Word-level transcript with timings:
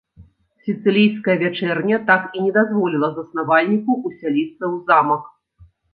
Сіцылійская 0.67 1.35
вячэрня 1.43 1.97
так 2.09 2.21
і 2.39 2.45
не 2.45 2.51
дазволіла 2.57 3.07
заснавальніку 3.19 3.91
усяліцца 4.11 4.61
ў 4.73 4.75
замак. 4.89 5.23